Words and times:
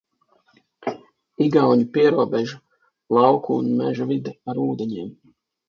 Igauņu 1.47 1.85
pierobeža, 1.99 2.59
lauku 3.19 3.61
un 3.61 3.71
meža 3.85 4.11
vide 4.15 4.37
ar 4.51 4.67
ūdeņiem. 4.69 5.17